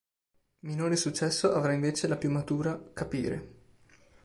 Minore 0.61 0.95
successo 0.95 1.53
avrà 1.53 1.73
invece 1.73 2.07
la 2.07 2.17
più 2.17 2.31
matura 2.31 2.89
"Capire". 2.91 3.49